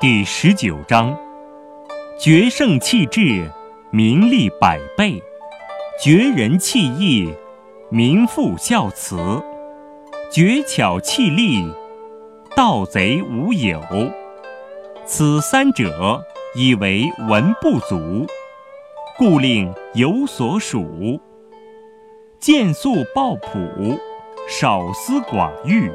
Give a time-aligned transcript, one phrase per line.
[0.00, 1.16] 第十九章：
[2.20, 3.50] 决胜气质，
[3.90, 5.22] 名利百倍；
[6.02, 7.32] 绝人弃义，
[7.88, 9.16] 名副孝慈；
[10.30, 11.64] 绝巧弃利，
[12.54, 13.80] 盗贼无有。
[15.06, 16.22] 此三者，
[16.54, 18.26] 以为文不足，
[19.16, 21.18] 故令有所属。
[22.38, 23.98] 见素抱朴，
[24.48, 25.90] 少思寡欲。